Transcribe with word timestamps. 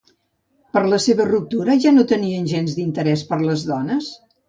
Per 0.77 0.81
la 0.93 0.99
seva 1.03 1.27
ruptura, 1.27 1.77
ja 1.85 1.93
no 1.99 2.07
tenia 2.15 2.43
gens 2.57 2.77
d'interès 2.81 3.29
per 3.33 3.43
les 3.49 3.71
dones? 3.73 4.15